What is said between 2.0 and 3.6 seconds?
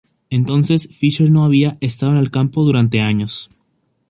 en el campo durante años".